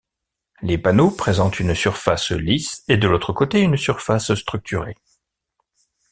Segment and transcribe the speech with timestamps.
[0.63, 4.95] Les panneaux présentent une surface lisse et de l'autre côté une surface structurée.